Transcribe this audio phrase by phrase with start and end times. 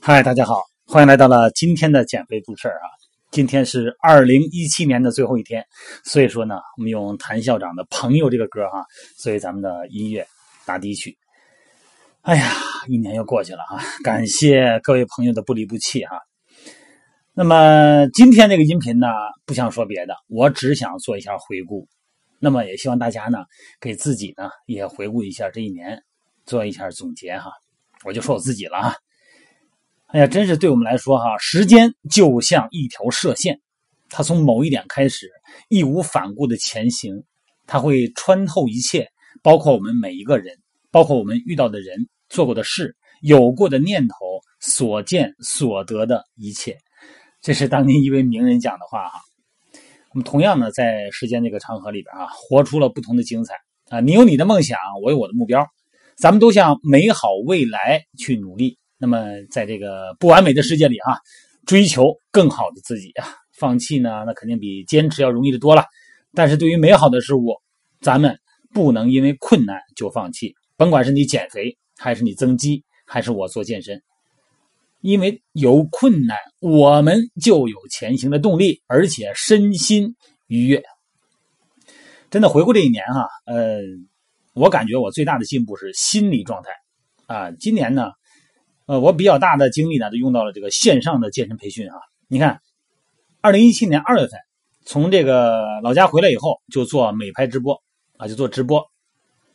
[0.00, 2.88] 嗨，大家好，欢迎来到了今天的减肥故事啊！
[3.30, 5.64] 今天是二零一七年的最后一天，
[6.02, 8.84] 所以说呢，我们用谭校长的《朋友》这个歌哈，
[9.16, 10.26] 作为咱们的音乐
[10.64, 11.16] 打底曲。
[12.22, 12.50] 哎呀，
[12.88, 13.78] 一年又过去了啊！
[14.02, 16.18] 感谢各位朋友的不离不弃哈。
[17.34, 19.06] 那么今天这个音频呢，
[19.46, 21.86] 不想说别的，我只想做一下回顾。
[22.40, 23.44] 那么也希望大家呢，
[23.80, 26.02] 给自己呢也回顾一下这一年，
[26.48, 27.52] 做一下总结哈。
[28.04, 28.94] 我就说我自己了啊。
[30.06, 33.60] 哎呀，真是对我们来说哈，时间就像一条射线，
[34.08, 35.30] 它从某一点开始，
[35.68, 37.22] 义无反顾的前行，
[37.66, 39.06] 它会穿透一切，
[39.42, 40.56] 包括我们每一个人，
[40.90, 44.14] 包括我们遇到的人、做过的事、有过的念头、
[44.60, 46.78] 所见所得的一切。
[47.42, 49.20] 这是当年一位名人讲的话哈。
[50.14, 53.54] 我们同样呢，在时间这个长河里边啊，活出了不同的精彩
[53.90, 54.00] 啊。
[54.00, 55.66] 你有你的梦想，我有我的目标，
[56.18, 58.76] 咱们都向美好未来去努力。
[58.98, 61.20] 那么，在这个不完美的世界里哈，
[61.64, 65.84] 追求更好的自己啊，放弃呢，那肯定比坚持要容易的多了。
[66.34, 67.54] 但是对于美好的事物，
[68.00, 68.36] 咱们
[68.74, 70.52] 不能因为困难就放弃。
[70.76, 74.02] 甭管是你减肥，还是你增肌，还是我做健身。
[75.00, 80.16] 因为有困难，我们就有前行的动力，而且身心
[80.48, 80.82] 愉悦。
[82.30, 83.78] 真的回顾这一年哈，呃，
[84.58, 86.70] 我感觉我最大的进步是心理状态
[87.26, 87.50] 啊。
[87.52, 88.10] 今年呢，
[88.86, 91.94] 呃，我比较大的精力呢，都用到了这个线上的健身培训啊。
[92.26, 92.60] 你看，
[93.40, 94.38] 二零一七年二月份
[94.84, 97.80] 从这个老家回来以后，就做美拍直播
[98.16, 98.84] 啊，就做直播，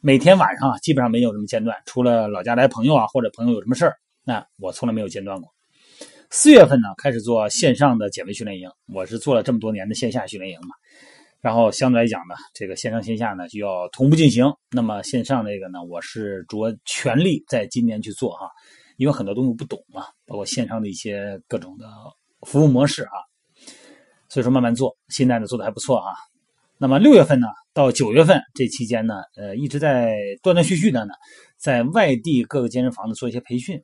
[0.00, 3.96] 每天晚上啊，基本上没有什么间断，除了老家来朋友啊，或者朋友有什么事儿。
[4.24, 5.50] 那我从来没有间断过。
[6.30, 8.68] 四月份呢，开始做线上的减肥训练营。
[8.92, 10.74] 我是做了这么多年的线下训练营嘛，
[11.40, 14.44] 然后相对来讲呢，这个线上线下呢就要同步进行。
[14.70, 18.50] 那么线上这个呢，我是着全力在今年去做哈，
[18.96, 21.86] 因为很多东西不懂嘛，包括线上的一些各种的
[22.42, 23.14] 服务模式啊，
[24.28, 26.12] 所以说慢慢做，现在呢做的还不错啊。
[26.78, 31.14] 那么六月份呢，到九月份这期间呢，呃，一直在断断续续的呢，
[31.56, 33.80] 在外地各个健身房呢做一些培训。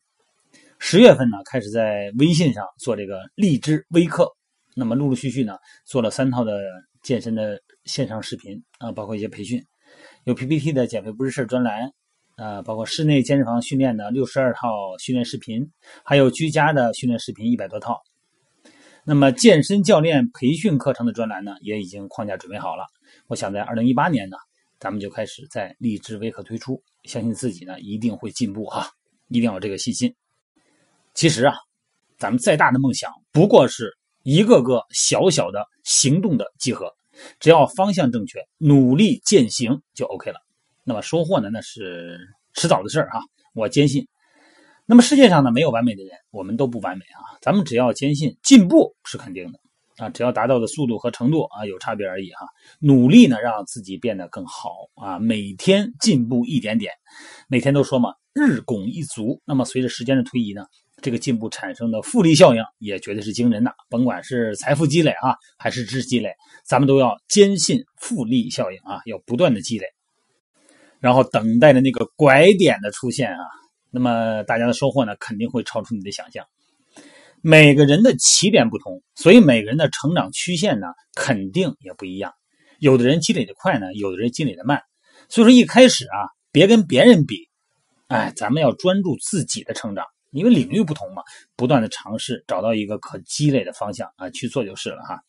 [0.79, 4.29] 十月份呢，开始在微信上做这个荔枝微课，
[4.75, 6.61] 那么陆陆续续呢，做了三套的
[7.03, 9.63] 健身的线上视频啊，包括一些培训，
[10.25, 11.93] 有 PPT 的减肥不是事儿专栏
[12.37, 14.69] 啊，包括室内健身房训练的六十二套
[14.99, 15.71] 训练视频，
[16.05, 18.01] 还有居家的训练视频一百多套。
[19.05, 22.87] 那么健身教练培训课程的专栏呢，也已经框架准备好了。
[23.27, 24.37] 我想在二零一八年呢，
[24.79, 28.89] 咱们就开始在荔枝微课推出，相信自己呢一定会进步哈，
[29.29, 30.15] 一定要有这个信心。
[31.15, 31.55] 其实啊，
[32.17, 33.93] 咱们再大的梦想，不过是
[34.23, 36.93] 一个个小小的行动的集合。
[37.39, 40.39] 只要方向正确，努力践行就 OK 了。
[40.83, 42.19] 那么收获呢，那是
[42.55, 43.21] 迟早的事儿哈。
[43.55, 44.09] 我坚信。
[44.87, 47.39] 那么世界上呢，没有完美的人，我们都不完美啊。
[47.41, 49.61] 咱们只要坚信进步是肯定的
[49.99, 52.47] 啊，只要达到的速度和程度啊有差别而已哈。
[52.81, 56.93] 努力呢，让自己变得更好啊，每天进步一点点。
[57.47, 59.41] 每天都说嘛，日拱一卒。
[59.45, 60.65] 那么随着时间的推移呢？
[61.03, 66.33] 这个进步产生的复利效应也绝对是惊人的，甭管是财富积累啊，还是知识积累，
[66.65, 69.87] 咱们都要坚信复利效应啊，要不断的积累，
[71.01, 73.45] 然后等待着那个拐点的出现啊，
[73.91, 76.47] 那么大家的收获呢，肯定会超出你的想象。
[77.43, 80.87] 每个人的起点不同，所以每个人的成长曲线呢，
[81.17, 82.33] 肯定也不一样。
[82.79, 84.81] 有的人积累的快呢，有的人积累的慢，
[85.29, 87.49] 所以说一开始啊，别跟别人比，
[88.07, 90.05] 哎，咱们要专注自己的成长。
[90.33, 91.23] 因为领域不同嘛，
[91.57, 95.21] 不断的尝试，找到一个可积累的方向啊，去做就是了哈。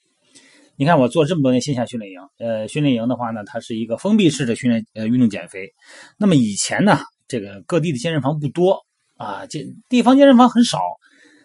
[0.75, 5.71] 你看我做这么多年线下训练营，呃，训练营的话呢，它是一个封闭式的训练，呃，运动减肥。
[6.17, 6.97] 那么以前呢，
[7.27, 8.79] 这个各地的健身房不多
[9.17, 10.79] 啊，这地方健身房很少。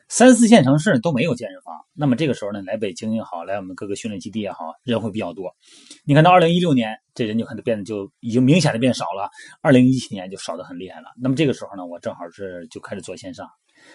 [0.08, 5.54] 三四线城市都没有健身房，那么这个时候呢，来北京也好，来我们各个训练基地也好，人会比较多。
[6.06, 9.28] 你看到二零一六年，这人就可能变得就已经明显的变少了，
[9.60, 11.08] 二零一七年就少的很厉害了。
[11.20, 13.46] 那么这个时候呢，我正好是就开始做线上，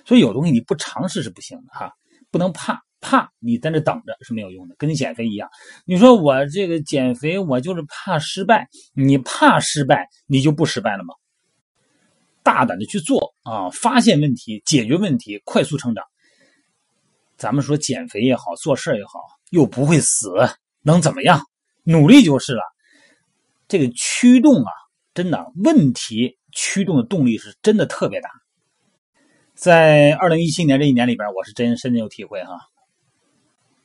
[0.06, 1.92] 所以有东西你不尝试是不行的哈，
[2.30, 5.50] 不能怕，怕你在那等着是没有用的，跟你减肥一样。
[5.84, 11.16] 你说我这个减肥，我就是怕失败，你怕失败，你就不失败了吗？
[12.44, 13.70] 大胆的去做啊！
[13.70, 16.04] 发现问题，解决问题，快速成长。
[17.38, 19.20] 咱们说减肥也好，做事也好，
[19.50, 20.30] 又不会死，
[20.82, 21.42] 能怎么样？
[21.84, 22.62] 努力就是了。
[23.68, 24.72] 这个驱动啊，
[25.14, 28.30] 真的问题驱动的动力是真的特别大。
[29.56, 32.60] 在二零一七年这一年里边，我是真深深有体会哈。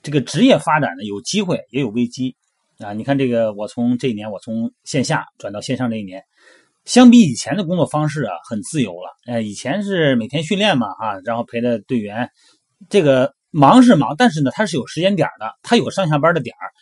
[0.02, 2.37] 这个职业发展呢，有机会也有危机
[2.78, 2.93] 啊。
[2.93, 6.25] 你看这个，我从这一年，我从线下转到线上这一年。
[6.88, 9.11] 相比以前的工作方式啊，很自由了。
[9.26, 12.31] 哎，以前是每天训练嘛，啊，然后陪着队员，
[12.88, 16.73] 这个忙是忙，但是呢，他是有时间点的，他有上下班的点儿。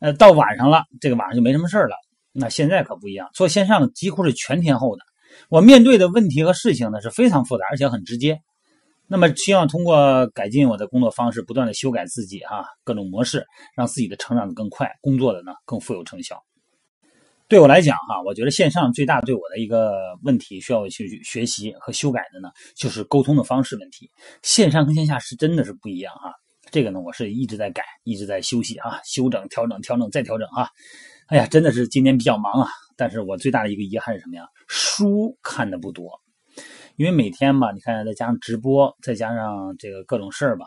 [0.00, 1.94] 呃，到晚上了，这个晚上就没什么事了。
[2.32, 5.02] 那现在可不一样，做线上几乎是全天候的。
[5.50, 8.40] 我面对的问题和事情呢是非常复杂，而且很直接。
[9.08, 13.44] 那么，希望通过改进我的工作方式，不断的修改自己啊，各种模式，
[13.76, 16.42] 让自己的成长的更快，工作的呢更富有成效。
[17.50, 24.08] 对我来讲哈，我觉得线上最大对我的一个问题需要去学习和修改的呢，就是沟通的方式问题。
[24.40, 26.32] 线上跟线下是真的是不一样哈。
[26.70, 30.68] 这个呢，我是一直在改，一直在休息啊，修整、调整、调整再调整啊。
[31.26, 32.68] 哎呀，真的是今年比较忙啊。
[32.96, 34.44] 但是我最大的一个遗憾是什么呀？
[34.68, 36.08] 书看的不多。
[36.94, 40.66] 因为每天吧，你看再加上直播，再加上这个各种事儿吧，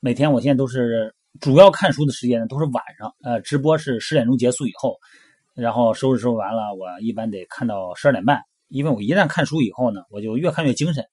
[0.00, 3.14] 每天我现在都是主要看书的时间呢，都是晚上。
[3.22, 4.96] 呃，直播是十点钟结束以后，
[5.56, 8.40] 然后收拾收拾完了，我一般得看到十二点半。
[8.68, 11.04] 因为我一旦看书以后呢，我就越看越精神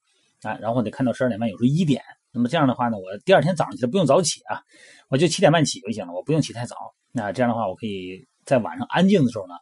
[0.44, 2.02] 啊，然后得看到十二点半，有时候一点。
[2.32, 4.62] 那么这样的话呢，我第二天早上起来不用早起啊，
[5.10, 6.76] 我就七点半起就行了，我不用起太早。
[7.12, 9.54] 那这样的话，我可以在晚上安静的时候呢。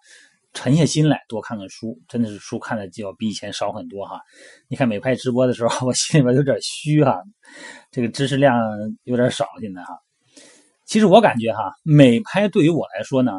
[0.53, 4.19] 沉下心来多看看书，真的是书看的就要比以前少很多哈。
[4.67, 7.23] 你看美拍直播的时候， 我心里边有点虚哈，
[7.89, 8.59] 这个知识量
[9.05, 9.97] 有点少现在哈。
[10.83, 13.31] 其实我感觉哈，美拍对于我来说呢，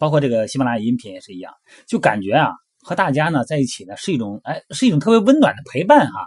[0.00, 1.52] 包括这个喜马拉雅音频也是一样，
[1.86, 2.48] 就感觉啊
[2.82, 6.26] 和大家呢在一起呢是一种哎是一种特别温暖的陪伴哈。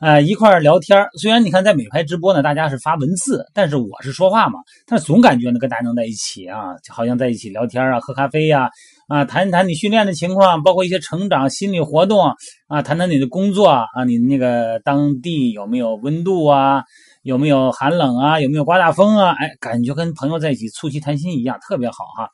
[0.00, 8.68] 呃，一块儿聊天虽然你看在美拍直播呢，大家是发文字，但是我是说话嘛，但是总感觉呢跟大家能在一起啊，就好像在一起聊天啊，喝咖啡呀，
[9.08, 12.34] 啊，谈一谈你训练的情况，包括一些成长、心理活动
[12.66, 16.82] 啊，谈谈你的工作啊，你那个当地有没有温度啊，
[17.22, 19.32] 有没有寒冷啊，有没有刮大风啊？
[19.38, 22.28] 哎，感觉跟朋友在一起促膝谈心一样，特别好哈。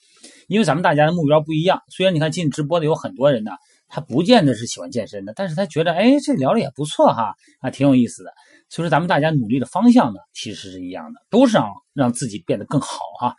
[0.50, 3.52] 因为咱们大家的目标不一样，虽然你看进直播的有很多人呢。
[3.92, 8.30] 他不见得是喜欢健身的，但是他觉得，哎，这聊的也不错哈，啊，挺有意思的。
[8.68, 13.34] 所以说，咱们大家努力的方向呢，其实是一样的，都是让让自己变得更好哈。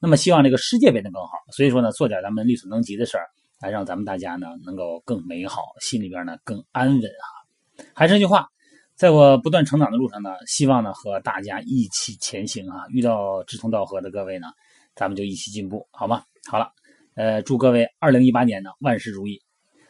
[0.00, 1.30] 那么，希望这个世界变得更好。
[1.52, 3.26] 所以说呢，做点咱们力所能及的事儿，
[3.60, 7.86] 来让咱们大家呢能够更美好，心里边呢更安稳哈。
[7.94, 8.48] 还是那句话，
[8.96, 12.86] 在我不断成长的路上呢，希望呢和大家一起前行啊。
[12.90, 14.48] 遇到志同道合的各位呢，
[14.94, 16.24] 咱们就一起进步，好吗？
[16.50, 16.72] 好了，
[17.14, 19.42] 呃，祝各位二零一八年呢万事如意。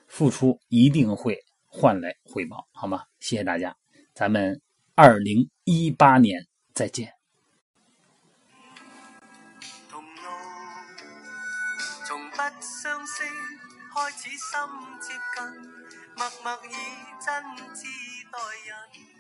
[0.09, 3.05] 付出一定会换来回报，好吗？
[3.21, 3.75] 谢谢大家，
[4.13, 4.61] 咱们
[4.95, 7.11] 二零一八年再见。
[12.35, 13.23] 不相识
[13.95, 14.37] 开始心
[15.01, 15.45] 接近，
[16.17, 16.75] 默默以
[17.25, 17.33] 真
[17.73, 17.85] 挚
[18.33, 19.12] 待人。